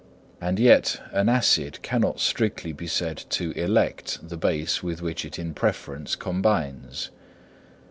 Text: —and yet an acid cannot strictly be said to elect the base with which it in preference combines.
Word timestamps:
—and 0.41 0.57
yet 0.57 0.99
an 1.11 1.29
acid 1.29 1.79
cannot 1.83 2.19
strictly 2.19 2.73
be 2.73 2.87
said 2.87 3.17
to 3.29 3.51
elect 3.51 4.17
the 4.27 4.35
base 4.35 4.81
with 4.81 4.99
which 4.99 5.23
it 5.23 5.37
in 5.37 5.53
preference 5.53 6.15
combines. 6.15 7.11